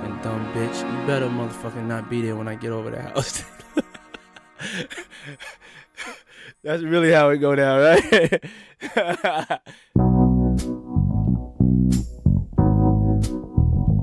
fucking 0.00 0.18
dumb 0.22 0.46
bitch. 0.54 0.80
You 0.80 1.06
better 1.06 1.26
motherfucking 1.26 1.86
not 1.86 2.08
be 2.10 2.22
there 2.22 2.36
when 2.36 2.48
I 2.48 2.54
get 2.54 2.72
over 2.72 2.90
the 2.90 3.02
house. 3.02 3.44
That's 6.62 6.82
really 6.82 7.12
how 7.12 7.30
it 7.30 7.38
go 7.38 7.54
down, 7.54 7.80
right? 7.80 8.42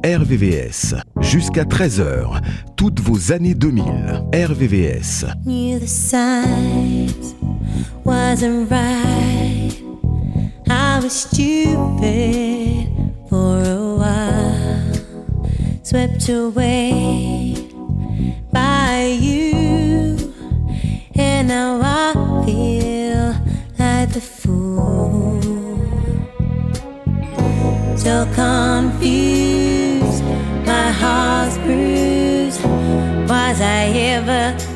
RVVS, 0.04 0.96
jusqu'à 1.20 1.64
13h, 1.64 2.42
toutes 2.78 3.00
vos 3.02 3.32
années 3.34 3.56
2000. 3.56 4.30
RVVS. 4.32 5.26
Knew 5.46 5.80
the 5.80 5.88
signs 5.88 7.36
wasn't 8.06 8.70
right. 8.72 9.74
I 10.70 11.00
was 11.02 11.14
stupid. 11.14 12.87
swept 15.90 16.28
away 16.28 17.56
by 18.52 19.18
you, 19.22 20.18
and 21.16 21.48
now 21.48 21.80
I 21.82 22.12
feel 22.46 23.34
like 23.80 24.10
the 24.12 24.20
fool. 24.20 25.42
So 27.96 28.28
confused, 28.36 30.26
my 30.66 30.92
heart's 30.92 31.58
bruised. 31.60 32.62
Was 33.30 33.62
I 33.62 33.86
ever? 34.12 34.67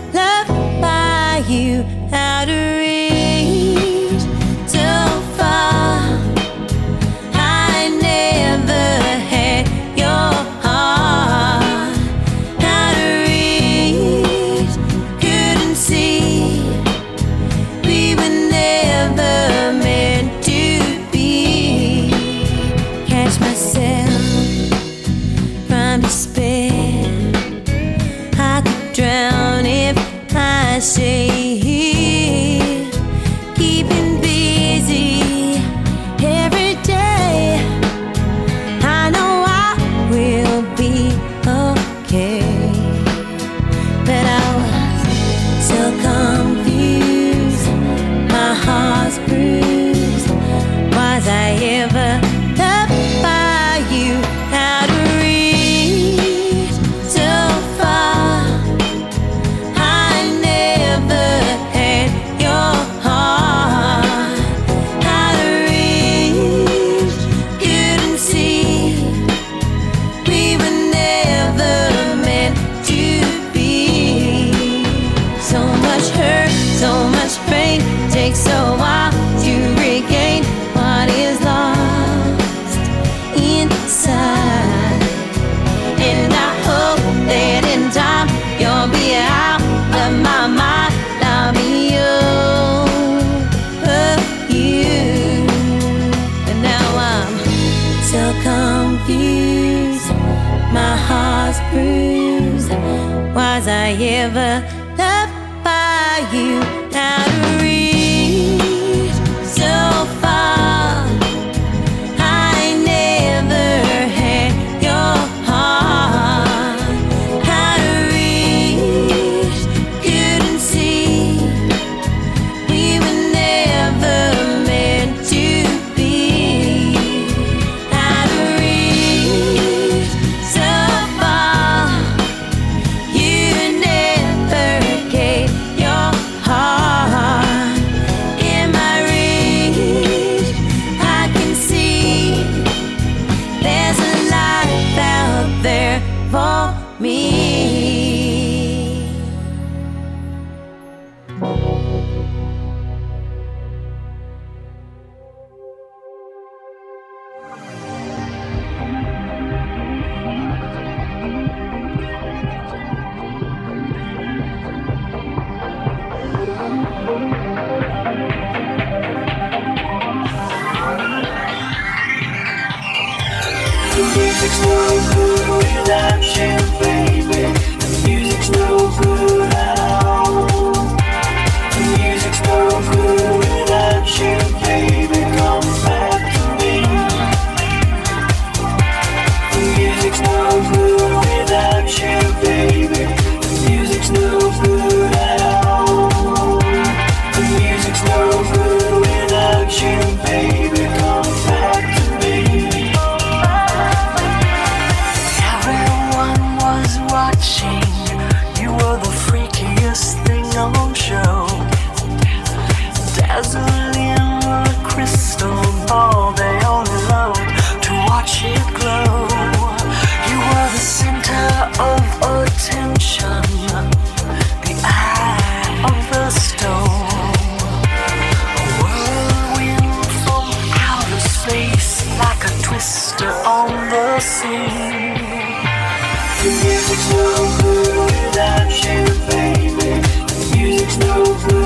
The 236.41 236.47
music's 236.47 237.07
no 237.11 237.57
good 237.61 238.05
without 238.09 238.71
you, 238.83 239.05
baby. 239.29 240.01
The 240.25 240.55
music's 240.57 240.97
no 240.97 241.23
good. 241.47 241.60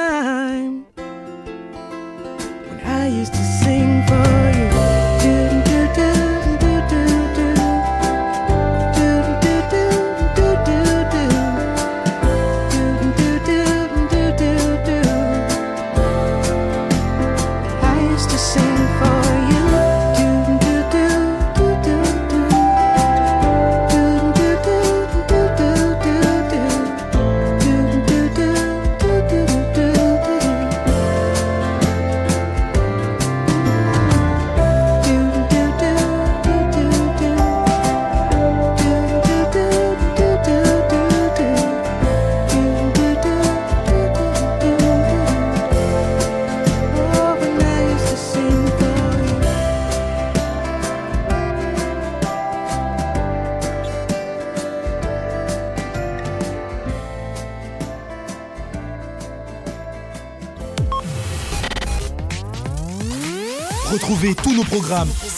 Time. 0.00 0.86
When 2.68 2.80
I 2.84 3.08
used 3.20 3.34
to 3.34 3.44
sing 3.60 4.06
for 4.06 4.39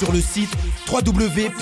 sur 0.02 0.12
le 0.12 0.20
site 0.20 0.50
www.rvvs.fr. 0.90 1.52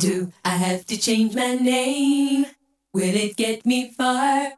Do 0.00 0.32
I 0.44 0.48
have 0.48 0.84
to 0.86 0.96
change 0.96 1.34
my 1.36 1.54
name? 1.54 2.46
Will 2.92 3.14
it 3.14 3.36
get 3.36 3.64
me 3.64 3.92
far? 3.96 4.54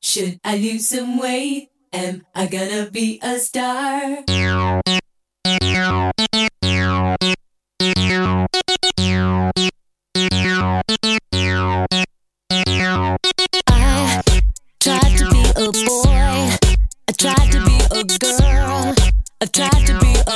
Should 0.00 0.40
I 0.42 0.56
lose 0.56 0.88
some 0.88 1.18
weight? 1.18 1.68
Am 1.92 2.24
I 2.34 2.46
gonna 2.46 2.88
be 2.90 3.20
a 3.22 3.38
star? 3.38 4.24
I 19.42 19.46
tried 19.46 19.86
to 19.86 19.89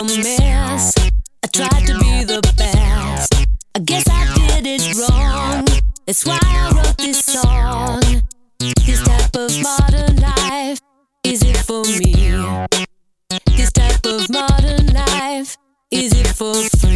mess. 0.04 0.94
I 1.42 1.46
tried 1.52 1.86
to 1.86 1.98
be 1.98 2.24
the 2.24 2.40
best. 2.56 3.34
I 3.74 3.78
guess 3.80 4.04
I 4.08 4.60
did 4.60 4.66
it 4.66 4.96
wrong. 4.96 5.64
That's 6.06 6.24
why 6.26 6.38
I 6.42 6.72
wrote 6.74 6.96
this 6.98 7.24
song. 7.24 8.02
This 8.86 9.02
type 9.02 9.34
of 9.36 9.50
modern 9.62 10.16
life, 10.16 10.80
is 11.24 11.42
it 11.42 11.56
for 11.58 11.82
me? 11.84 12.66
This 13.56 13.72
type 13.72 14.04
of 14.06 14.30
modern 14.30 14.86
life, 14.88 15.56
is 15.90 16.12
it 16.12 16.28
for 16.28 16.54
free? 16.78 16.93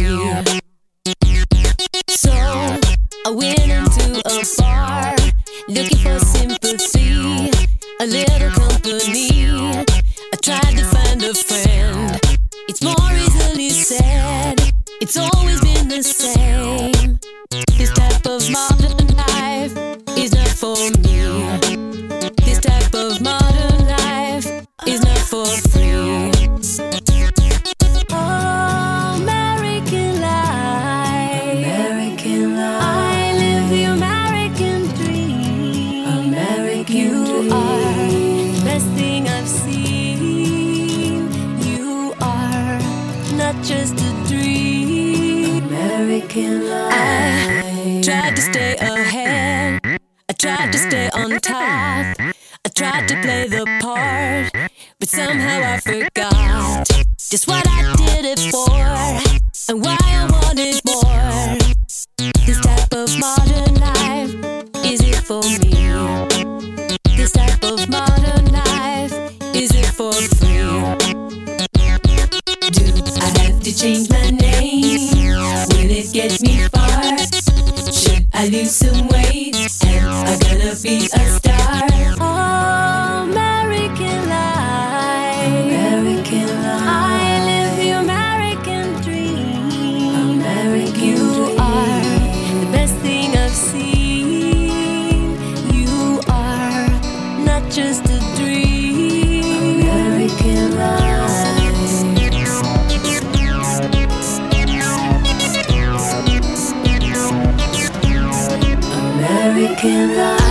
Can 109.79 110.09
I? 110.11 110.48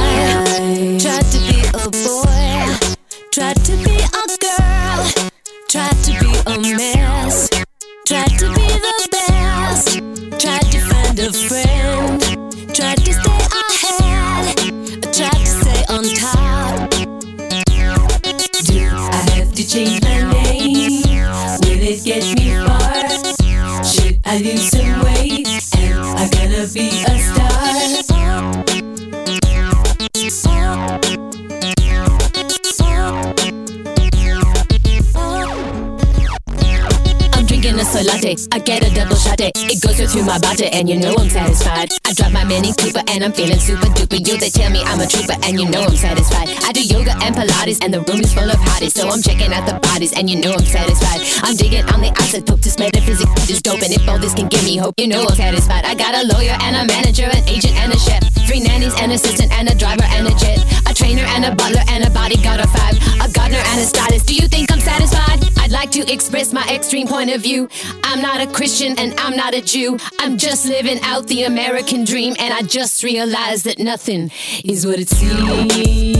My 40.28 40.38
body, 40.38 40.68
and 40.68 40.88
you 40.88 41.00
know 41.00 41.16
I'm 41.16 41.30
satisfied. 41.30 41.88
I 42.04 42.12
drive 42.12 42.32
my 42.32 42.44
Mini 42.44 42.76
Cooper, 42.76 43.00
and 43.08 43.24
I'm 43.24 43.32
feeling 43.32 43.58
super 43.58 43.88
duper. 43.96 44.20
You 44.20 44.36
they 44.36 44.52
tell 44.52 44.70
me 44.70 44.84
I'm 44.84 45.00
a 45.00 45.08
trooper, 45.08 45.34
and 45.42 45.58
you 45.58 45.64
know 45.64 45.88
I'm 45.88 45.96
satisfied. 45.96 46.52
I 46.68 46.70
do 46.72 46.84
yoga 46.84 47.16
and 47.24 47.34
Pilates, 47.34 47.80
and 47.82 47.92
the 47.92 48.04
room 48.04 48.20
is 48.20 48.32
full 48.36 48.44
of 48.44 48.60
hotties, 48.68 48.92
so 48.92 49.08
I'm 49.08 49.22
checking 49.22 49.52
out 49.56 49.64
the 49.64 49.80
bodies, 49.80 50.12
and 50.12 50.28
you 50.28 50.36
know 50.36 50.52
I'm 50.52 50.68
satisfied. 50.68 51.24
I'm 51.42 51.56
digging 51.56 51.88
on 51.88 52.04
the 52.04 52.12
isotope, 52.20 52.60
this 52.60 52.78
metaphysics 52.78 53.48
is 53.48 53.62
dope, 53.62 53.80
and 53.80 53.92
if 53.92 54.06
all 54.06 54.18
this 54.18 54.34
can 54.34 54.48
give 54.48 54.62
me 54.64 54.76
hope, 54.76 54.94
you 55.00 55.08
know 55.08 55.24
I'm 55.24 55.34
satisfied. 55.34 55.86
I 55.86 55.94
got 55.94 56.12
a 56.12 56.28
lawyer 56.28 56.56
and 56.60 56.76
a 56.76 56.84
manager, 56.84 57.24
an 57.24 57.48
agent 57.48 57.74
and 57.80 57.90
a 57.92 57.98
chef, 57.98 58.20
three 58.46 58.60
nannies, 58.60 58.92
an 59.00 59.10
assistant, 59.12 59.50
and 59.52 59.68
a 59.68 59.74
driver 59.74 60.04
and 60.12 60.28
a 60.28 60.34
jet, 60.36 60.60
a 60.86 60.92
trainer 60.92 61.24
and 61.24 61.46
a 61.46 61.54
butler 61.56 61.82
and 61.88 62.04
a 62.04 62.10
bodyguard 62.10 62.60
of 62.60 62.68
five, 62.70 63.00
a 63.24 63.32
gardener 63.32 63.64
and 63.72 63.80
a 63.80 63.84
stylist. 63.84 64.26
Do 64.26 64.34
you 64.34 64.46
think 64.46 64.70
I'm 64.70 64.80
satisfied? 64.80 65.40
I'd 65.58 65.72
like 65.72 65.90
to 65.92 66.12
express 66.12 66.52
my 66.52 66.66
extreme 66.68 67.06
point 67.06 67.30
of 67.30 67.42
view. 67.42 67.68
I'm 68.02 68.22
not 68.22 68.40
a 68.40 68.46
Christian 68.46 68.98
and 68.98 69.12
I'm 69.20 69.36
not 69.36 69.52
a 69.54 69.60
Jew. 69.60 69.98
I'm 70.20 70.36
just 70.36 70.66
living 70.66 70.98
out 71.02 71.28
the 71.28 71.44
American 71.44 72.04
dream, 72.04 72.34
and 72.38 72.52
I 72.52 72.62
just 72.62 73.02
realized 73.04 73.64
that 73.64 73.78
nothing 73.78 74.30
is 74.64 74.84
what 74.84 74.98
it 74.98 75.08
seems. 75.08 76.18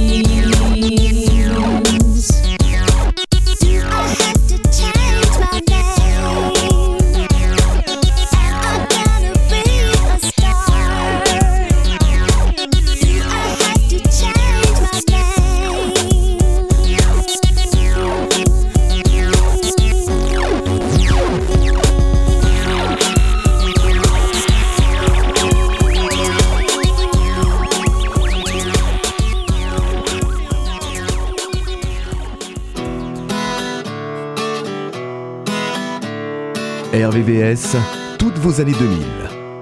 RVVS, 36.95 37.77
toutes 38.19 38.39
vos 38.39 38.63
années 38.63 38.73
2000. 38.73 39.05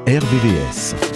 RVVS. 0.07 1.16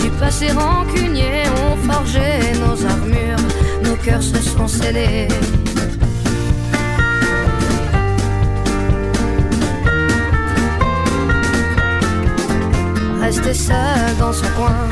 Du 0.00 0.10
passé 0.18 0.48
rancunier 0.50 1.44
ont 1.64 1.76
forgé 1.88 2.52
nos 2.58 2.84
armures, 2.84 3.44
nos 3.84 3.94
cœurs 3.96 4.22
se 4.22 4.38
sont 4.38 4.66
scellés. 4.66 5.28
Rester 13.20 13.54
seul 13.54 14.16
dans 14.18 14.32
son 14.32 14.48
coin, 14.56 14.88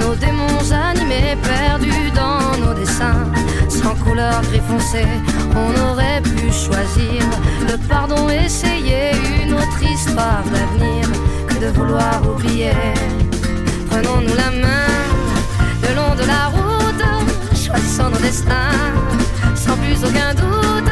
nos 0.00 0.14
démons 0.14 0.72
animés, 0.72 1.36
perdus 1.42 2.10
dans 2.14 2.66
nos 2.66 2.74
dessins, 2.74 3.26
sans 3.68 3.94
couleur 3.96 4.40
gris 4.48 4.62
foncé, 4.66 5.04
on 5.54 5.90
aurait 5.90 6.22
pu 6.22 6.50
choisir 6.50 7.22
le 7.68 7.76
pardon, 7.86 8.30
essayer 8.30 9.10
une 9.42 9.52
autre 9.52 9.82
histoire 9.82 10.42
d'avenir 10.44 11.06
que 11.48 11.58
de 11.60 11.66
vouloir 11.66 12.22
oublier. 12.26 12.72
Prenons-nous 13.94 14.34
la 14.34 14.50
main 14.50 14.90
le 15.82 15.94
long 15.94 16.14
de 16.16 16.24
la 16.26 16.48
route, 16.48 17.04
choisissons 17.56 18.10
nos 18.10 18.18
destins, 18.18 18.90
sans 19.54 19.76
plus 19.76 20.02
aucun 20.02 20.34
doute. 20.34 20.90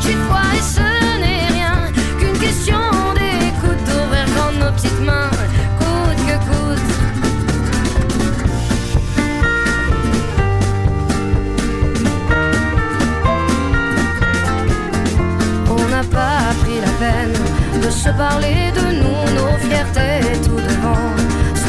J'y 0.00 0.14
crois 0.14 0.48
et 0.56 0.62
ce 0.62 0.80
n'est 1.20 1.48
rien 1.52 1.92
qu'une 2.18 2.38
question 2.38 2.80
d'écoute, 3.14 3.84
d'ouvrir 3.84 4.24
grand 4.34 4.52
nos 4.52 4.72
petites 4.72 5.00
mains, 5.02 5.30
coûte 5.78 6.20
que 6.26 6.36
coûte. 6.48 6.90
On 15.68 15.88
n'a 15.90 16.04
pas 16.04 16.54
pris 16.62 16.78
la 16.80 16.92
peine 17.04 17.36
de 17.82 17.90
se 17.90 18.08
parler 18.08 18.72
de 18.74 18.84
nous, 18.98 19.24
nos 19.38 19.58
fiertés 19.58 20.40
tout 20.42 20.56
devant, 20.56 20.99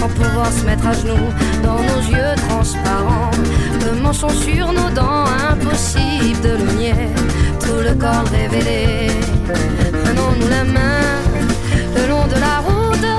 sans 0.01 0.07
pouvoir 0.07 0.51
se 0.51 0.65
mettre 0.65 0.87
à 0.87 0.93
genoux 0.93 1.29
dans 1.61 1.79
nos 1.89 2.01
yeux 2.13 2.33
transparents. 2.49 3.29
Le 3.85 4.01
mensonge 4.01 4.39
sur 4.49 4.67
nos 4.73 4.89
dents, 4.89 5.25
impossible 5.51 6.41
de 6.41 6.53
le 6.61 6.71
nier, 6.79 7.01
tout 7.59 7.81
le 7.87 7.93
corps 7.93 8.27
révélé. 8.31 9.11
Prenons-nous 10.03 10.49
la 10.57 10.63
main 10.63 11.05
le 11.95 12.03
long 12.09 12.25
de 12.33 12.39
la 12.47 12.55
route, 12.67 13.09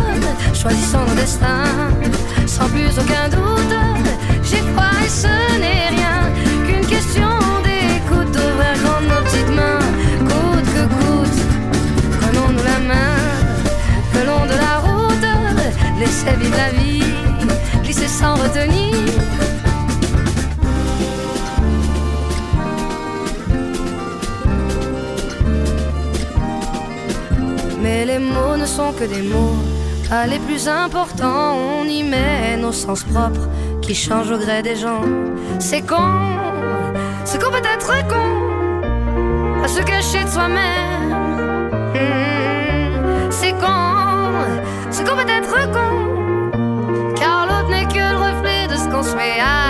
choisissons 0.61 1.05
nos 1.09 1.15
destins, 1.15 1.71
sans 2.47 2.69
plus 2.75 2.93
aucun 3.03 3.29
doute. 3.29 3.77
J'ai 4.43 4.63
froid 4.73 4.97
et 5.07 5.09
ce 5.09 5.35
n'est 5.61 5.72
sont 28.77 28.93
que 28.93 29.05
des 29.05 29.21
mots, 29.21 29.59
pas 30.09 30.27
les 30.27 30.39
plus 30.39 30.67
importants. 30.67 31.55
On 31.81 31.85
y 31.85 32.03
met 32.03 32.57
nos 32.57 32.73
sens 32.73 33.05
propres 33.05 33.47
qui 33.83 33.95
changent 33.95 34.31
au 34.31 34.39
gré 34.39 34.63
des 34.63 34.77
gens. 34.77 35.05
C'est 35.59 35.83
con, 35.83 36.13
c'est 37.25 37.39
qu'on 37.43 37.51
peut 37.51 37.69
être 37.77 37.93
con 38.13 38.29
à 39.65 39.69
se 39.69 39.83
cacher 39.83 40.25
de 40.25 40.31
soi-même. 40.37 41.13
Hmm, 41.95 43.31
c'est 43.31 43.55
con, 43.65 43.83
c'est 44.91 45.05
qu'on 45.07 45.17
peut 45.17 45.33
être 45.41 45.57
con, 45.77 45.93
car 47.21 47.47
l'autre 47.49 47.71
n'est 47.75 47.89
que 47.95 48.05
le 48.13 48.19
reflet 48.27 48.63
de 48.73 48.77
ce 48.83 48.87
qu'on 48.91 49.03
se 49.03 49.15
met 49.15 49.39
à 49.39 49.62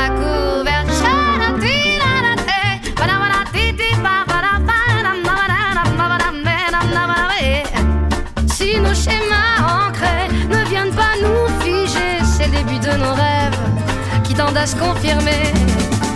se 14.66 14.76
confirmer. 14.76 15.52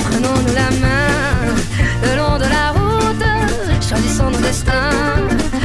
Prenons-nous 0.05 0.55
la 0.55 0.71
main 0.81 1.55
le 2.03 2.17
long 2.17 2.39
de 2.39 2.45
la 2.45 2.71
route, 2.71 3.25
choisissons 3.81 4.31
nos 4.31 4.39
destins 4.39 4.91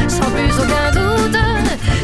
sans 0.07 0.29
plus 0.31 0.51
aucun 0.57 0.91
doute. 0.91 1.37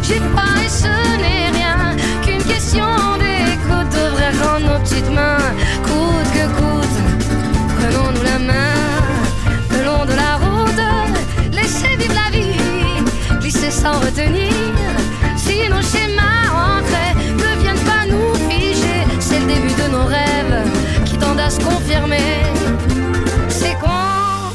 J'ai 0.03 0.19
pas 0.35 0.55
et 0.63 0.69
ce 0.69 0.93
n'est 1.21 1.49
rien 1.57 1.95
qu'une 2.23 2.43
question 2.43 2.85
d'écoute, 3.17 3.89
d'ouvrir 3.91 4.31
grand 4.39 4.59
nos 4.59 4.79
petites 4.81 5.09
mains, 5.09 5.37
coûte 5.83 6.29
que 6.35 6.45
coûte. 6.59 6.97
Prenons-nous 7.79 8.23
la 8.23 8.39
main 8.39 8.75
le 9.71 9.83
long 9.83 10.05
de 10.05 10.13
la 10.13 10.35
route, 10.43 11.53
laissez 11.53 11.95
vivre 11.97 12.13
la 12.13 12.29
vie, 12.29 13.39
glisser 13.41 13.71
sans 13.71 13.99
retenir. 13.99 14.53
Si 15.35 15.67
nos 15.69 15.81
schémas 15.81 16.45
ancrés 16.53 17.06
se 21.49 21.59
confirmer. 21.59 22.17
C'est 23.49 23.75
con, 23.79 24.51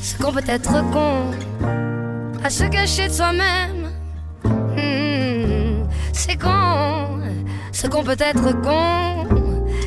c'est 0.00 0.20
qu'on 0.20 0.32
peut 0.32 0.42
être 0.48 0.90
con, 0.90 1.30
à 2.42 2.50
se 2.50 2.64
cacher 2.64 3.08
de 3.08 3.12
soi-même. 3.12 3.90
Hmm, 4.44 5.86
c'est 6.12 6.36
con, 6.36 7.20
c'est 7.72 7.90
qu'on 7.90 8.02
peut 8.02 8.16
être 8.18 8.52
con, 8.62 9.26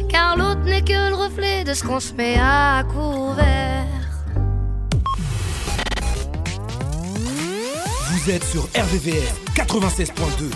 car 0.09 0.37
l'autre 0.37 0.63
n'est 0.63 0.81
que 0.83 1.09
le 1.09 1.15
reflet 1.15 1.63
de 1.63 1.73
ce 1.73 1.83
qu'on 1.83 1.99
se 1.99 2.13
met 2.13 2.37
à 2.39 2.83
couvert. 2.83 3.85
Vous 8.11 8.31
êtes 8.31 8.43
sur 8.43 8.63
RVVS 8.63 9.33
96.2. 9.55 10.51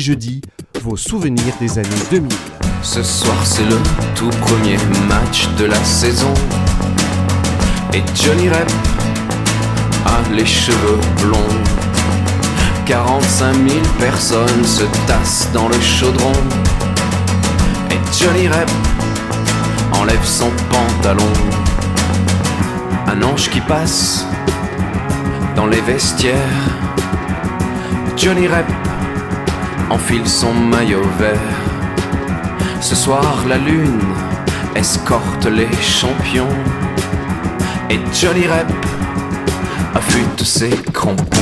les 0.00 0.04
jeudis, 0.04 0.40
vos 0.82 0.96
souvenirs 0.96 1.52
des 1.60 1.78
années 1.78 1.88
2000. 2.10 2.32
Ce 2.82 3.02
soir 3.02 3.36
c'est 3.44 3.64
le 3.64 3.76
tout 4.14 4.30
premier 4.40 4.78
match 5.06 5.46
de 5.58 5.66
la 5.66 5.84
saison. 5.84 6.32
Et 7.92 8.02
Johnny 8.14 8.48
Rep 8.48 8.70
a 10.06 10.34
les 10.34 10.46
cheveux 10.46 10.98
blonds. 11.20 11.54
45 12.86 13.52
000 13.52 13.80
personnes 13.98 14.64
se 14.64 14.84
tassent 15.06 15.50
dans 15.52 15.68
le 15.68 15.78
chaudron. 15.78 16.32
Et 17.90 17.98
Johnny 18.18 18.48
Rep 18.48 18.70
enlève 20.00 20.24
son 20.24 20.50
pantalon. 20.70 21.32
Un 23.06 23.20
ange 23.22 23.50
qui 23.50 23.60
passe 23.60 24.24
dans 25.56 25.66
les 25.66 25.82
vestiaires. 25.82 26.36
Johnny 28.16 28.48
Rep 28.48 28.66
enfile 29.90 30.26
son 30.26 30.54
maillot 30.54 31.02
vert 31.18 31.70
ce 32.80 32.94
soir, 32.96 33.44
la 33.46 33.58
lune 33.58 34.00
escorte 34.74 35.46
les 35.46 35.70
champions. 35.82 36.48
Et 37.90 38.00
Johnny 38.12 38.46
Rep 38.46 38.72
affûte 39.94 40.42
ses 40.42 40.70
crampons. 40.92 41.36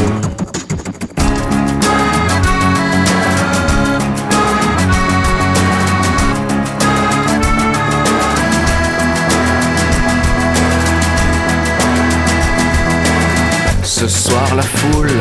Ce 13.84 14.09
soir, 14.09 14.55
la 14.57 14.62
foule 14.62 15.12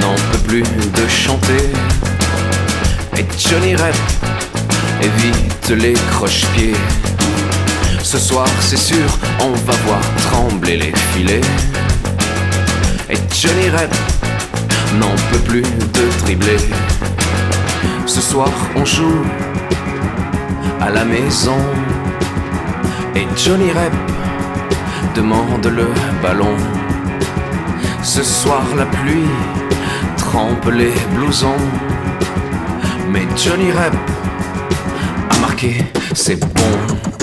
n'en 0.00 0.14
peut 0.32 0.38
plus 0.48 0.62
de 0.62 1.08
chanter. 1.08 1.72
Et 3.16 3.26
Johnny 3.38 3.76
Rep 3.76 3.94
évite 5.00 5.70
les 5.70 5.94
croche-pieds. 6.10 6.74
Ce 8.02 8.18
soir, 8.18 8.46
c'est 8.60 8.76
sûr, 8.76 9.06
on 9.40 9.52
va 9.52 9.72
voir 9.86 10.00
trembler 10.30 10.76
les 10.76 10.92
filets. 11.12 11.40
Et 13.08 13.16
Johnny 13.32 13.70
Rep 13.70 13.94
n'en 14.98 15.14
peut 15.30 15.44
plus 15.46 15.62
de 15.62 16.20
dribbler. 16.24 16.58
Ce 18.06 18.20
soir, 18.20 18.50
on 18.74 18.84
joue 18.84 19.22
à 20.80 20.90
la 20.90 21.04
maison. 21.04 21.58
Et 23.14 23.26
Johnny 23.36 23.70
Rep 23.70 23.94
demande 25.14 25.66
le 25.66 25.88
ballon. 26.22 26.56
Ce 28.02 28.22
soir, 28.22 28.62
la 28.76 28.86
pluie 28.86 29.30
trempe 30.16 30.68
les 30.72 30.92
blousons. 31.14 31.62
Mais 33.14 33.28
Johnny 33.36 33.70
Rep 33.70 33.94
a 35.30 35.38
marqué, 35.38 35.84
c'est 36.14 36.34
bon. 36.34 37.13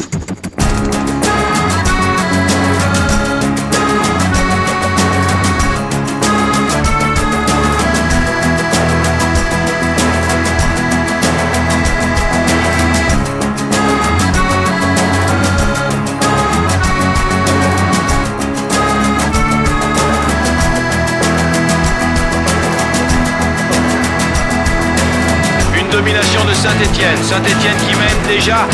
domination 25.92 26.44
de 26.46 26.54
Saint-Etienne. 26.54 27.22
Saint-Etienne 27.22 27.78
qui 27.88 27.96
mène 27.96 28.22
déjà 28.28 28.68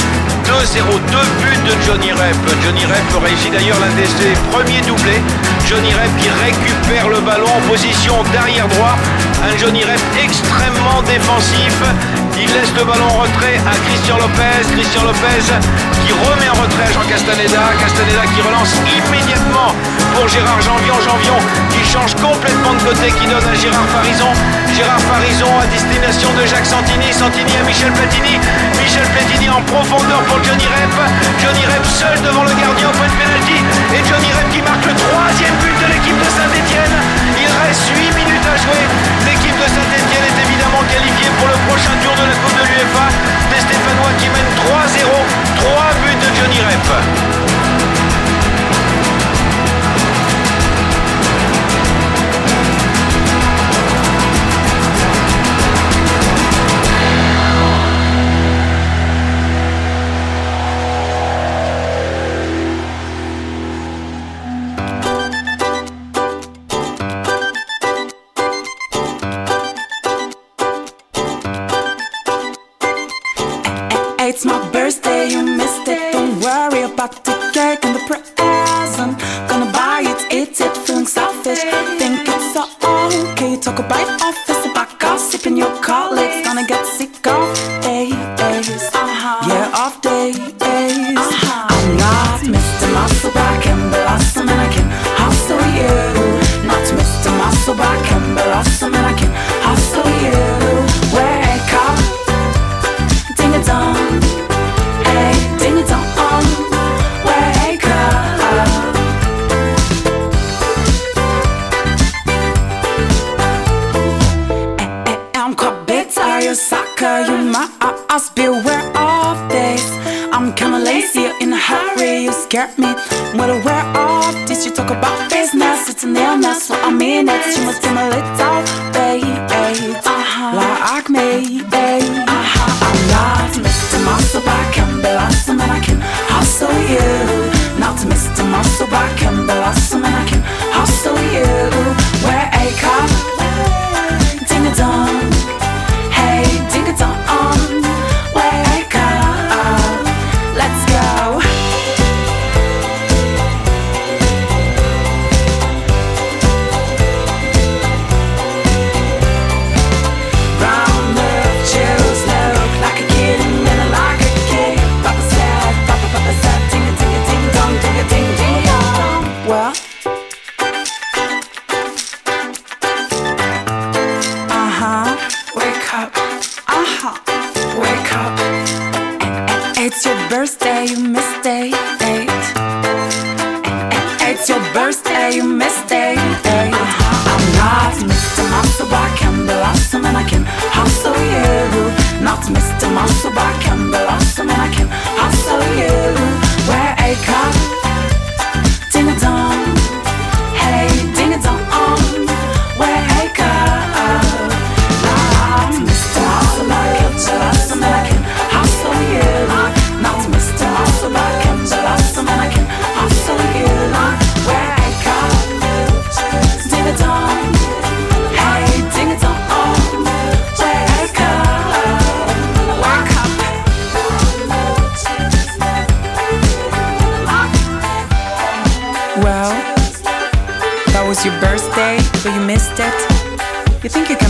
2-0, 0.46 0.86
deux 1.12 1.28
buts 1.42 1.62
de 1.66 1.74
Johnny 1.86 2.12
Rep. 2.12 2.38
Johnny 2.64 2.86
Rep 2.86 3.24
réussit 3.24 3.52
d'ailleurs 3.52 3.80
l'un 3.80 3.94
des 3.98 4.34
premiers 4.52 4.82
doublés. 4.82 5.22
Johnny 5.68 5.94
Rep 5.94 6.12
qui 6.22 6.30
récupère 6.30 7.10
le 7.10 7.20
ballon 7.22 7.50
en 7.50 7.68
position 7.70 8.14
d'arrière 8.34 8.68
droit 8.68 8.96
un 9.44 9.58
Johnny 9.58 9.84
Rep 9.84 10.02
extrêmement 10.24 11.02
défensif. 11.04 11.76
Il 12.38 12.46
laisse 12.54 12.70
le 12.78 12.86
ballon 12.86 13.10
en 13.10 13.26
retrait 13.26 13.58
à 13.66 13.76
Christian 13.90 14.18
Lopez. 14.18 14.62
Christian 14.74 15.04
Lopez 15.04 15.46
qui 16.06 16.12
remet 16.14 16.50
en 16.50 16.58
retrait 16.62 16.90
Jean 16.94 17.06
Castaneda. 17.10 17.74
Castaneda 17.80 18.24
qui 18.34 18.42
relance 18.42 18.74
immédiatement 18.86 19.74
pour 20.14 20.28
Gérard 20.28 20.62
Janvion. 20.62 20.98
Janvion 21.02 21.38
qui 21.74 21.82
change 21.86 22.14
complètement 22.22 22.74
de 22.78 22.84
côté, 22.86 23.10
qui 23.18 23.26
donne 23.26 23.46
à 23.46 23.56
Gérard 23.58 23.90
Farison. 23.94 24.32
Gérard 24.74 25.02
Farison 25.10 25.50
à 25.62 25.66
destination 25.68 26.30
de 26.38 26.46
Jacques 26.46 26.70
Santini. 26.70 27.10
Santini 27.14 27.54
à 27.58 27.64
Michel 27.66 27.92
Platini. 27.94 28.38
Michel 28.78 29.06
Platini 29.14 29.50
en 29.50 29.62
profondeur 29.66 30.22
pour 30.30 30.42
Johnny 30.46 30.66
Rep. 30.66 30.94
Johnny 31.42 31.66
Rep 31.66 31.86
seul 31.86 32.18
devant 32.22 32.46
le 32.46 32.54
gardien 32.54 32.90
au 32.90 32.96
point 32.98 33.10
de 33.10 33.18
pénalty. 33.18 33.60
Et 33.94 34.02
Johnny 34.06 34.30
Rep 34.34 34.48
qui 34.54 34.62
marque 34.62 34.86
le 34.86 34.94
troisième 34.94 35.56
but 35.62 35.78
de 35.82 35.88
l'équipe 35.94 36.18
de 36.18 36.30
Saint-Etienne. 36.30 36.96
8 37.68 38.16
minutes 38.16 38.48
à 38.48 38.56
jouer. 38.56 38.88
L'équipe 39.26 39.56
de 39.56 39.68
Saint-Etienne 39.68 40.24
est 40.24 40.40
évidemment 40.48 40.84
qualifiée 40.88 41.30
pour 41.38 41.50
le 41.50 41.58
prochain 41.68 41.92
tour 42.02 42.16
de 42.16 42.24
la 42.24 42.36
Coupe 42.36 42.56
de 42.56 42.64
l'UEFA. 42.64 43.08
Des 43.52 43.60
Stéphanois 43.60 44.14
qui 44.18 44.30
mènent 44.30 44.56
3-0. 44.56 45.12
3 45.58 45.94
buts 46.02 46.16
de 46.16 46.36
Johnny 46.36 46.62
Rep. 46.62 47.77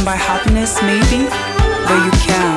by 0.07 0.15
happiness, 0.15 0.81
maybe, 0.83 1.25
but 1.85 2.05
you 2.05 2.11
can. 2.25 2.56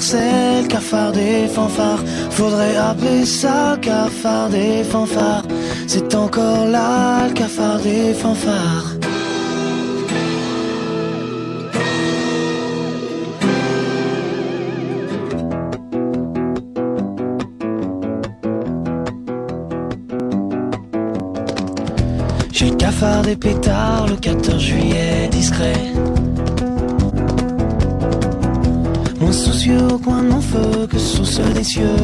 c'est 0.00 0.62
le 0.62 0.68
cafard 0.68 1.12
des 1.12 1.46
fanfares. 1.48 2.04
Faudrait 2.30 2.76
appeler 2.76 3.24
ça 3.24 3.76
cafard 3.80 4.48
des 4.48 4.84
fanfares. 4.84 5.44
C'est 5.86 6.14
encore 6.14 6.66
là 6.66 7.28
le 7.28 7.32
cafard 7.32 7.80
des 7.80 8.14
fanfares. 8.14 8.92
J'ai 22.52 22.70
le 22.70 22.76
cafard 22.76 23.22
des 23.22 23.36
pétards 23.36 24.06
le 24.08 24.16
14 24.16 24.58
juillet. 24.58 24.75
Moins 29.20 29.32
soucieux 29.32 29.86
au 29.92 29.98
coin 29.98 30.22
de 30.22 30.28
mon 30.28 30.40
feu 30.40 30.86
que 30.90 30.98
sous 30.98 31.24
ceux 31.24 31.50
des 31.54 31.64
cieux. 31.64 32.02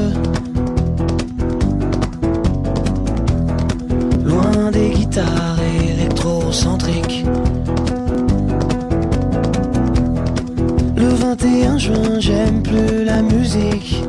Loin 4.25 4.71
des 4.73 4.91
guitares 4.91 5.59
électrocentriques. 5.91 7.25
Le 10.97 11.09
21 11.09 11.79
juin, 11.79 12.19
j'aime 12.19 12.63
plus 12.63 13.05
la 13.05 13.21
musique. 13.21 14.03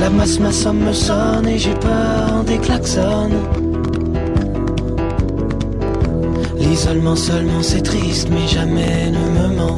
La 0.00 0.10
masse, 0.10 0.40
ma 0.40 0.52
somme 0.52 0.80
me 0.80 0.92
sonne 0.92 1.46
et 1.46 1.58
j'ai 1.58 1.74
peur 1.74 2.44
des 2.44 2.58
klaxons. 2.58 3.30
L'isolement 6.76 7.16
seulement 7.16 7.62
c'est 7.62 7.80
triste, 7.80 8.28
mais 8.30 8.46
jamais 8.46 9.10
ne 9.10 9.24
me 9.36 9.46
ment. 9.56 9.76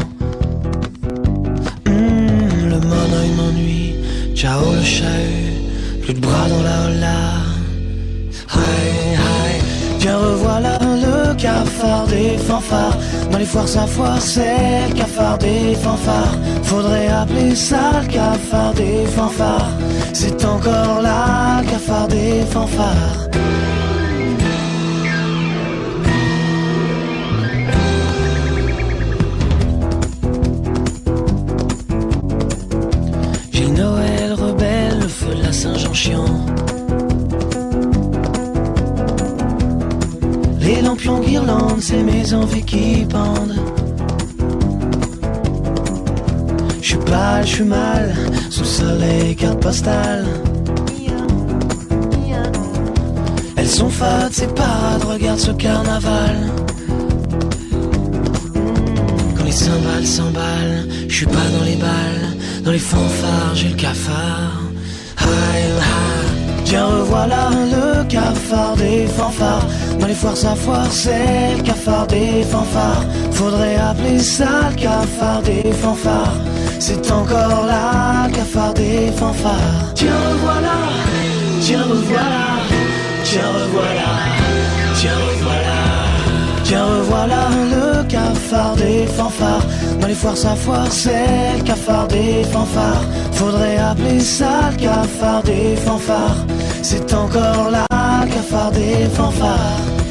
Mmh, 1.86 2.70
le 2.70 2.80
monoï 2.90 3.28
m'ennuie, 3.36 3.94
ciao 4.34 4.72
le 4.72 4.82
chahut, 4.82 6.02
plus 6.02 6.14
de 6.14 6.18
bras 6.18 6.48
dans 6.48 6.60
la 6.60 6.86
hola. 6.86 7.20
Aïe, 8.52 9.14
aïe, 9.14 9.60
bien 10.00 10.18
revoilà 10.18 10.76
le 10.82 11.34
cafard 11.36 12.08
des 12.08 12.36
fanfares. 12.36 12.98
Dans 13.30 13.38
les 13.38 13.44
foires, 13.44 13.68
sa 13.68 13.86
foire, 13.86 14.20
c'est 14.20 14.88
le 14.88 14.94
cafard 14.96 15.38
des 15.38 15.76
fanfares. 15.76 16.36
Faudrait 16.64 17.06
appeler 17.06 17.54
ça 17.54 17.92
le 18.02 18.08
cafard 18.08 18.74
des 18.74 19.06
fanfares. 19.06 19.70
C'est 20.12 20.44
encore 20.44 21.00
là 21.00 21.62
le 21.62 21.70
cafard 21.70 22.08
des 22.08 22.42
fanfares. 22.50 23.27
C'est 41.88 42.02
mes 42.02 42.34
envies 42.34 42.62
qui 42.62 43.06
pendent. 43.08 43.58
Je 46.82 46.88
suis 46.88 46.98
pâle, 46.98 47.46
je 47.46 47.54
suis 47.54 47.64
mal, 47.64 48.14
sous 48.50 48.64
soleil, 48.64 49.34
carte 49.34 49.58
postale. 49.60 50.26
Elles 53.56 53.72
sont 53.80 53.88
fades, 53.88 54.32
c'est 54.32 54.54
pas 54.54 54.98
regarde 55.12 55.38
ce 55.38 55.52
carnaval. 55.52 56.36
Quand 59.34 59.44
les 59.44 59.58
cymbales 59.66 60.06
s'emballent, 60.06 60.88
je 61.08 61.14
suis 61.14 61.26
pas 61.26 61.48
dans 61.56 61.64
les 61.64 61.76
balles, 61.76 62.36
dans 62.64 62.72
les 62.72 62.84
fanfares, 62.90 63.54
j'ai 63.54 63.70
le 63.70 63.76
cafard. 63.76 64.58
Tiens, 66.68 66.84
revoilà 66.84 67.48
le 67.74 68.04
cafard 68.08 68.76
des 68.76 69.06
fanfares. 69.06 69.66
Dans 69.98 70.06
les 70.06 70.14
foires, 70.14 70.36
sa 70.36 70.54
foire, 70.54 70.90
c'est 70.90 71.56
le 71.56 71.62
cafard 71.62 72.06
des 72.06 72.42
fanfares. 72.42 73.04
Faudrait 73.32 73.76
appeler 73.76 74.18
ça 74.18 74.70
le 74.70 74.76
cafard 74.76 75.42
des 75.42 75.72
fanfares. 75.72 76.38
C'est 76.78 77.10
encore 77.10 77.66
là, 77.66 78.28
le 78.28 78.34
cafard 78.34 78.74
des 78.74 79.10
fanfares. 79.16 79.92
Tiens, 79.94 80.10
revoilà, 80.30 80.78
tiens, 81.60 81.82
revoilà, 81.82 82.46
tiens, 83.24 83.42
revoilà, 83.54 84.10
tiens, 84.94 85.10
revoilà. 85.28 86.08
Tiens, 86.64 86.84
revoilà 86.84 87.48
le 87.72 88.04
cafard 88.08 88.76
des 88.76 89.06
fanfares. 89.06 89.64
Dans 90.00 90.06
les 90.06 90.14
foires, 90.14 90.36
sa 90.36 90.54
foire, 90.54 90.86
c'est 90.90 91.56
le 91.56 91.64
cafard 91.64 92.06
des 92.08 92.44
fanfares. 92.52 93.04
Faudrait 93.32 93.78
appeler 93.78 94.20
ça 94.20 94.70
le 94.72 94.76
cafard 94.76 95.42
des 95.44 95.76
fanfares. 95.76 96.44
C'est 96.82 97.14
encore 97.14 97.70
là, 97.70 97.86
cafard 98.26 98.72
des 98.72 99.08
fanfares. 99.14 100.07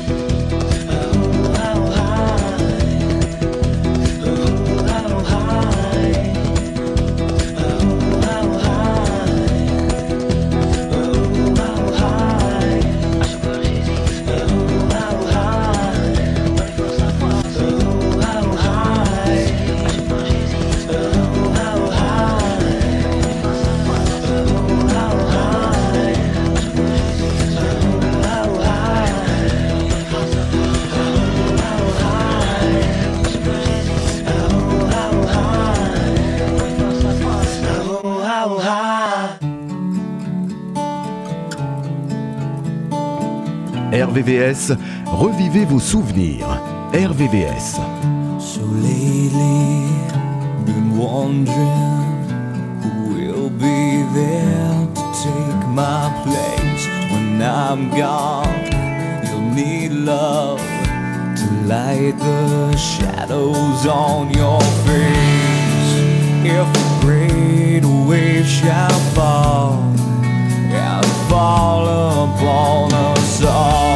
RVVS, 44.09 44.77
revivez 45.05 45.65
vos 45.65 45.79
souvenirs. 45.79 46.45
RVVS. 46.93 47.79
So 48.39 48.61
lately, 48.61 49.89
been 50.65 50.97
wondering 50.97 52.23
who 52.81 53.13
will 53.13 53.49
be 53.49 54.03
there 54.13 54.87
to 54.95 55.03
take 55.23 55.67
my 55.67 56.09
place 56.23 56.87
when 57.11 57.41
I'm 57.41 57.89
gone. 57.89 58.47
You'll 59.25 59.51
need 59.53 59.91
love 59.91 60.61
to 61.39 61.47
light 61.65 62.15
the 62.17 62.75
shadows 62.77 63.85
on 63.85 64.31
your 64.31 64.61
face. 64.87 65.93
If 66.45 66.67
a 66.75 67.05
great 67.05 67.83
wave 68.07 68.47
shall 68.47 68.99
fall 69.13 69.73
and 70.71 71.05
fall 71.29 71.83
upon 71.85 72.93
us 72.93 73.43
all, 73.43 73.86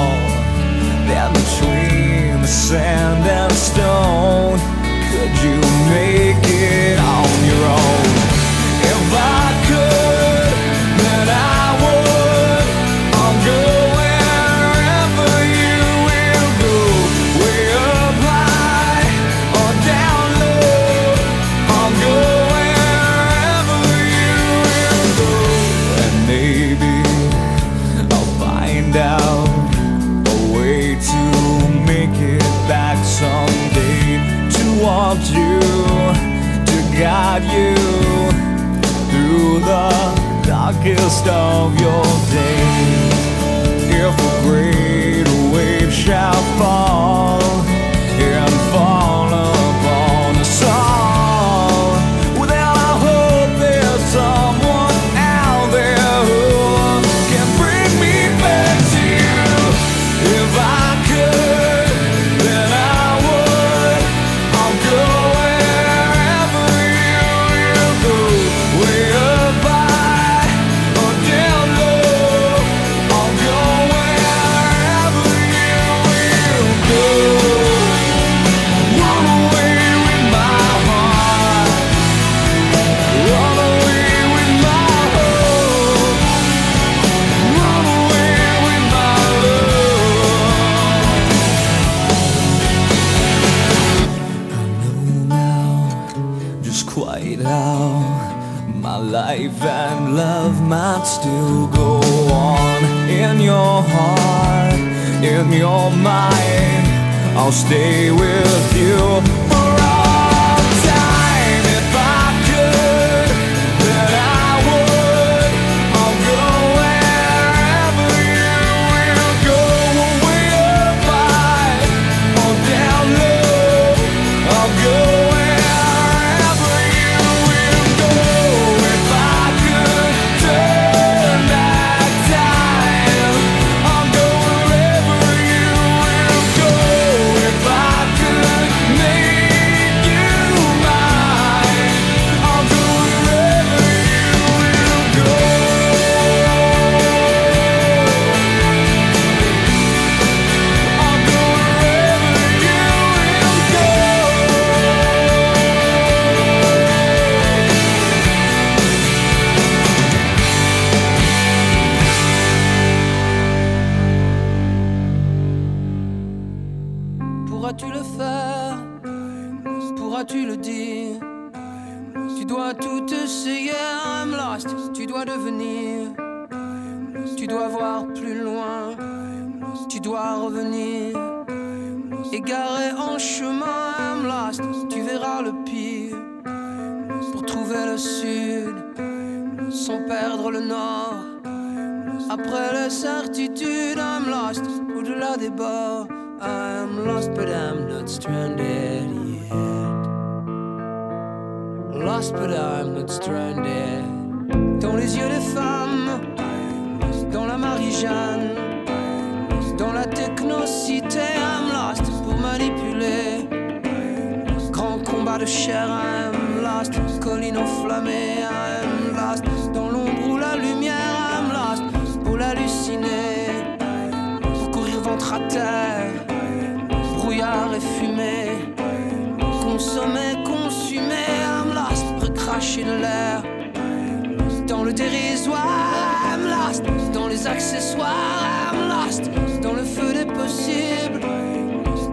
les 237.42 237.48
accessoires, 237.48 238.74
I'm 238.74 238.88
lost. 238.88 239.30
Dans 239.62 239.74
le 239.74 239.84
feu 239.84 240.14
des 240.14 240.26
possibles, 240.26 241.22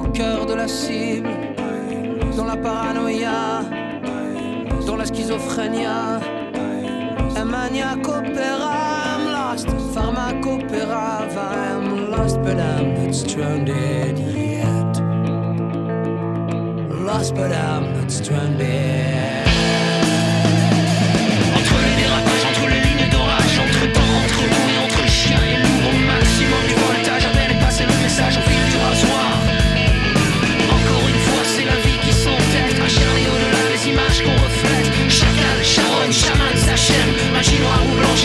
au 0.00 0.08
cœur 0.08 0.46
de 0.46 0.54
la 0.54 0.68
cible. 0.68 1.28
Dans 2.36 2.44
la 2.44 2.56
paranoïa, 2.56 3.62
dans 4.86 4.96
la 4.96 5.04
schizophrénia. 5.04 6.20
Un 7.36 7.44
maniaque 7.44 8.06
I'm 8.06 9.32
lost. 9.32 9.68
Pharmacopéra, 9.94 11.28
I'm 11.36 12.10
lost, 12.10 12.40
but 12.42 12.58
I'm 12.58 12.94
not 12.94 13.14
stranded 13.14 14.18
yet. 14.18 15.00
Lost, 17.04 17.34
but 17.34 17.52
I'm 17.52 17.92
not 17.94 18.10
stranded. 18.10 19.17
Machino 37.32 37.72
a 37.72 37.82
un 37.82 37.96
blanc, 37.96 38.16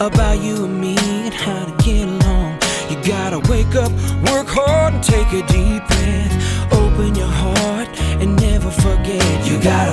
about 0.00 0.40
you 0.40 0.64
and 0.64 0.80
me 0.80 0.96
and 0.98 1.34
how 1.34 1.64
to 1.66 1.84
get 1.84 2.08
along. 2.08 2.58
You 2.88 2.96
gotta 3.04 3.38
wake 3.50 3.74
up, 3.76 3.92
work 4.32 4.48
hard, 4.48 4.94
and 4.94 5.04
take 5.04 5.28
a 5.28 5.46
deep 5.46 5.82
breath. 5.88 6.72
Open 6.72 7.14
your 7.14 7.28
heart 7.28 7.88
and 8.20 8.34
never 8.40 8.70
forget. 8.70 9.46
You 9.46 9.60
gotta 9.60 9.92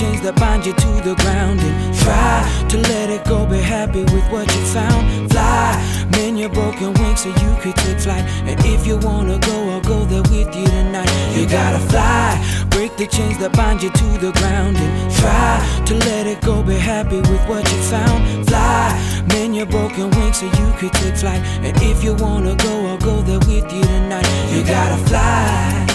chains 0.00 0.22
that 0.22 0.34
bind 0.36 0.64
you 0.64 0.72
to 0.72 0.90
the 1.04 1.14
ground 1.16 1.60
and 1.60 1.94
try 1.94 2.40
to 2.70 2.78
let 2.88 3.10
it 3.10 3.22
go. 3.26 3.44
Be 3.44 3.58
happy 3.58 4.02
with 4.14 4.26
what 4.32 4.46
you 4.48 4.62
found. 4.72 5.30
Fly, 5.30 5.76
mend 6.12 6.38
your 6.38 6.48
broken 6.48 6.94
wings 6.94 7.20
so 7.20 7.28
you 7.28 7.52
could 7.60 7.76
take 7.76 8.00
flight. 8.00 8.24
And 8.48 8.58
if 8.64 8.86
you 8.86 8.96
wanna 8.96 9.38
go, 9.38 9.56
I'll 9.68 9.82
go 9.82 10.06
there 10.06 10.22
with 10.22 10.56
you 10.56 10.64
tonight. 10.64 11.10
You 11.36 11.44
gotta 11.46 11.80
fly, 11.92 12.32
break 12.70 12.96
the 12.96 13.06
chains 13.06 13.36
that 13.40 13.52
bind 13.52 13.82
you 13.82 13.90
to 13.90 14.08
the 14.24 14.32
ground 14.40 14.78
and 14.78 15.12
try 15.20 15.60
to 15.88 15.94
let 16.08 16.26
it 16.26 16.40
go. 16.40 16.62
Be 16.62 16.76
happy 16.76 17.20
with 17.30 17.44
what 17.46 17.62
you 17.70 17.78
found. 17.92 18.48
Fly, 18.48 18.88
mend 19.28 19.54
your 19.54 19.66
broken 19.66 20.08
wings 20.16 20.38
so 20.40 20.46
you 20.46 20.68
could 20.78 20.94
take 20.94 21.16
flight. 21.16 21.42
And 21.60 21.76
if 21.82 22.02
you 22.02 22.14
wanna 22.14 22.56
go, 22.56 22.74
I'll 22.88 22.96
go 22.96 23.20
there 23.20 23.40
with 23.40 23.70
you 23.70 23.82
tonight. 23.84 24.28
You 24.50 24.64
gotta 24.64 24.98
fly, 25.08 25.86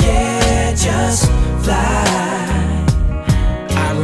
yeah, 0.00 0.72
just 0.72 1.26
fly. 1.64 2.47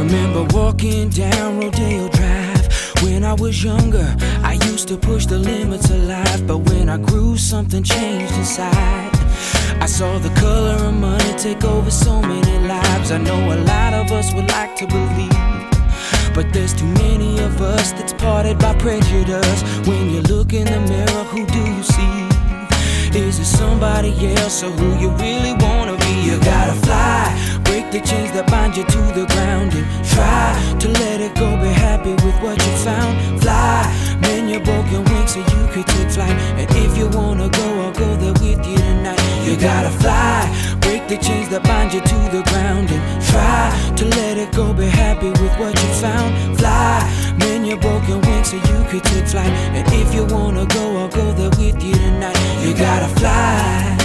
Remember 0.05 0.43
walking 0.55 1.09
down 1.09 1.59
Rodeo 1.59 2.07
Drive 2.09 2.67
when 3.01 3.23
I 3.23 3.33
was 3.33 3.63
younger. 3.63 4.15
I 4.43 4.53
used 4.69 4.87
to 4.89 4.97
push 4.97 5.25
the 5.25 5.39
limits 5.39 5.89
of 5.89 6.03
life, 6.03 6.45
but 6.45 6.59
when 6.59 6.89
I 6.89 6.97
grew, 6.97 7.37
something 7.37 7.81
changed 7.81 8.31
inside. 8.35 9.09
I 9.81 9.87
saw 9.87 10.19
the 10.19 10.29
color 10.39 10.75
of 10.75 10.93
money 10.93 11.33
take 11.39 11.63
over 11.63 11.89
so 11.89 12.21
many 12.21 12.67
lives. 12.67 13.09
I 13.09 13.17
know 13.17 13.39
a 13.51 13.57
lot 13.65 13.93
of 13.95 14.11
us 14.11 14.31
would 14.35 14.47
like 14.49 14.75
to 14.75 14.85
believe. 14.85 16.35
But 16.35 16.53
there's 16.53 16.75
too 16.75 16.91
many 17.01 17.39
of 17.39 17.59
us 17.59 17.91
that's 17.93 18.13
parted 18.13 18.59
by 18.59 18.75
prejudice. 18.75 19.61
When 19.87 20.11
you 20.11 20.21
look 20.21 20.53
in 20.53 20.65
the 20.65 20.81
mirror, 20.81 21.23
who 21.33 21.47
do 21.47 21.59
you 21.59 21.81
see? 21.81 22.35
Is 23.17 23.39
it 23.39 23.45
somebody 23.45 24.11
else 24.35 24.61
or 24.61 24.71
who 24.71 24.99
you 24.99 25.09
really 25.11 25.53
wanna 25.53 25.97
be? 25.97 26.13
You 26.27 26.37
gotta 26.41 26.73
fly, 26.85 27.54
break 27.65 27.91
the 27.91 28.01
chains 28.01 28.31
that 28.33 28.47
bind 28.47 28.75
you 28.77 28.83
to 28.83 29.01
the 29.13 29.25
ground 29.33 29.73
and 29.73 29.85
try 30.07 30.55
to 30.79 30.87
let 31.01 31.21
it 31.21 31.35
go. 31.35 31.57
Be 31.61 31.69
happy 31.69 32.13
with 32.23 32.37
what 32.41 32.57
you 32.65 32.73
found. 32.87 33.41
Fly, 33.41 33.83
mend 34.21 34.49
your 34.49 34.61
broken 34.61 35.03
wings 35.05 35.33
so 35.33 35.39
you 35.39 35.63
could 35.73 35.87
take 35.87 36.09
flight. 36.11 36.37
And 36.59 36.69
if 36.83 36.97
you 36.97 37.07
wanna 37.09 37.49
go, 37.49 37.67
I'll 37.81 37.93
go 37.93 38.09
there 38.15 38.33
with 38.33 38.61
you 38.65 38.77
tonight. 38.77 39.21
You 39.45 39.55
gotta 39.57 39.91
fly, 40.01 40.47
break 40.81 41.07
the 41.07 41.17
chains 41.17 41.49
that 41.49 41.63
bind 41.63 41.93
you 41.93 42.01
to 42.01 42.19
the 42.35 42.43
ground 42.49 42.89
and 42.91 43.03
try 43.31 43.63
to 43.97 44.05
let 44.17 44.37
it 44.37 44.51
go. 44.53 44.73
Be 44.73 44.87
happy 44.87 45.29
with 45.29 45.53
what 45.59 45.73
you 45.81 45.89
found. 46.03 46.57
Fly, 46.57 47.35
mend 47.39 47.67
your 47.67 47.77
broken 47.77 48.21
wings 48.21 48.49
so 48.51 48.57
you 48.57 48.79
could 48.89 49.03
take 49.03 49.27
flight. 49.27 49.53
And 49.77 49.85
if 49.93 50.13
you 50.13 50.23
wanna 50.25 50.65
go, 50.65 50.97
I'll 50.97 51.07
go 51.07 51.25
there 51.33 51.53
with 51.61 51.83
you 51.83 51.93
tonight. 51.93 52.37
You 52.63 52.73
gotta 52.73 53.09
fly, 53.19 53.97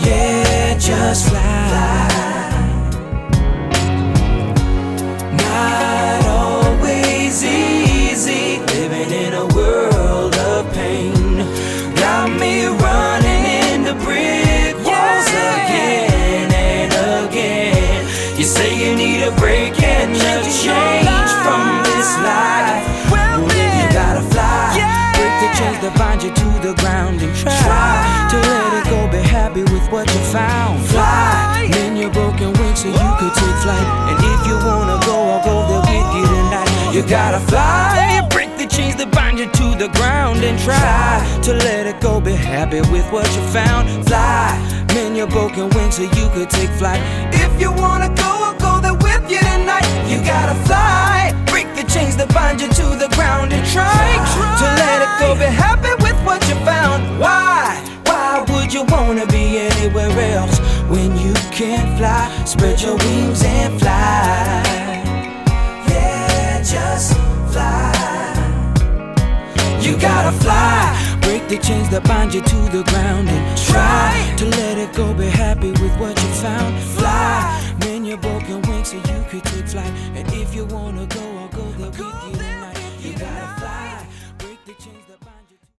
yeah, 0.00 0.78
just 0.78 1.28
fly. 1.28 2.35
Always 7.36 7.44
easy 7.44 8.58
living 8.60 9.10
in 9.10 9.34
a 9.34 9.46
world 9.54 10.34
of 10.36 10.72
pain. 10.72 11.38
Got 11.96 12.30
me 12.40 12.66
running 12.66 13.44
into 13.68 13.94
brick 14.04 14.74
walls 14.84 15.28
again 15.28 16.50
and 16.52 17.28
again. 17.28 18.06
You 18.38 18.44
say 18.44 18.72
you 18.74 18.96
need 18.96 19.22
a 19.22 19.32
break 19.32 19.80
and 19.82 20.12
a 20.12 20.42
change 20.62 21.32
from 21.44 21.82
this 21.84 22.10
life. 22.24 22.84
Well, 23.10 23.42
you 23.42 23.92
gotta 23.92 24.22
fly. 24.32 24.72
Break 25.16 25.34
the 25.42 25.50
chains 25.58 25.78
that 25.82 25.94
bind 25.98 26.22
you 26.22 26.30
to 26.30 26.48
the 26.66 26.74
ground 26.80 27.20
and 27.20 27.34
try, 27.36 28.28
to 28.30 28.36
let 28.36 28.72
it 28.78 28.90
go. 28.90 29.08
Be 29.10 29.18
happy 29.18 29.62
with 29.62 29.86
what 29.90 30.06
you 30.12 30.20
found. 30.32 30.84
Fly, 30.86 31.68
mend 31.70 31.98
your 31.98 32.10
broken 32.10 32.52
wings 32.54 32.80
so 32.80 32.88
you 32.88 33.10
could 33.18 33.34
take 33.34 33.56
flight. 33.64 33.88
And 34.08 34.18
if 34.24 34.46
you 34.46 34.56
wanna 34.64 34.98
go, 35.04 35.16
I'll 35.16 35.44
go 35.44 35.68
there 35.68 35.85
you 36.96 37.06
gotta 37.06 37.38
fly, 37.40 38.26
break 38.30 38.48
the 38.56 38.66
chains 38.66 38.96
that 38.96 39.12
bind 39.12 39.38
you 39.38 39.44
to 39.44 39.76
the 39.76 39.88
ground 40.00 40.42
and 40.42 40.58
try 40.58 41.20
to 41.42 41.52
let 41.52 41.86
it 41.86 42.00
go. 42.00 42.22
Be 42.22 42.32
happy 42.32 42.80
with 42.88 43.04
what 43.12 43.28
you 43.36 43.42
found. 43.52 43.84
Fly, 44.06 44.56
mend 44.94 45.14
your 45.14 45.26
broken 45.26 45.68
wings 45.76 45.96
so 45.96 46.04
you 46.04 46.26
could 46.32 46.48
take 46.48 46.70
flight. 46.80 47.02
If 47.36 47.60
you 47.60 47.70
wanna 47.70 48.08
go, 48.16 48.30
I'll 48.48 48.56
go 48.56 48.80
there 48.80 48.96
with 48.96 49.30
you 49.30 49.40
tonight. 49.44 49.84
You 50.08 50.24
gotta 50.24 50.56
fly, 50.64 51.36
break 51.44 51.68
the 51.76 51.84
chains 51.84 52.16
that 52.16 52.32
bind 52.32 52.62
you 52.62 52.68
to 52.68 52.86
the 52.96 53.12
ground 53.12 53.52
and 53.52 53.60
try 53.68 54.16
to 54.56 54.66
let 54.80 55.04
it 55.04 55.12
go. 55.20 55.36
Be 55.36 55.52
happy 55.52 55.92
with 56.00 56.16
what 56.24 56.40
you 56.48 56.56
found. 56.64 57.20
Why? 57.20 57.76
Why 58.08 58.40
would 58.48 58.72
you 58.72 58.84
wanna 58.88 59.26
be 59.26 59.58
anywhere 59.68 60.16
else 60.32 60.56
when 60.88 61.12
you 61.18 61.34
can't 61.52 61.92
fly? 61.98 62.24
Spread 62.46 62.80
your 62.80 62.96
wings 62.96 63.44
and 63.44 63.78
fly. 63.78 64.85
Just 66.76 67.14
fly. 67.52 67.90
You 69.80 69.96
gotta 69.96 70.30
fly. 70.44 71.18
Break 71.22 71.48
the 71.48 71.56
chains 71.56 71.88
that 71.88 72.04
bind 72.04 72.34
you 72.34 72.42
to 72.42 72.56
the 72.76 72.82
ground 72.90 73.30
and 73.30 73.58
try 73.58 74.12
to 74.36 74.44
let 74.44 74.76
it 74.76 74.94
go. 74.94 75.14
Be 75.14 75.24
happy 75.24 75.70
with 75.70 75.96
what 75.98 76.14
you 76.22 76.28
found. 76.44 76.78
Fly, 76.98 77.76
mend 77.80 78.06
your 78.06 78.18
broken 78.18 78.60
wings 78.68 78.90
so 78.90 78.96
you 78.96 79.24
could 79.30 79.44
take 79.44 79.68
flight. 79.68 79.92
And 80.16 80.30
if 80.34 80.54
you 80.54 80.66
wanna 80.66 81.06
go, 81.06 81.24
I'll 81.38 81.48
go 81.48 81.64
there 81.78 81.90
with 81.90 83.20
you. 83.20 83.55